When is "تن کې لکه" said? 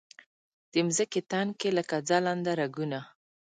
1.31-1.95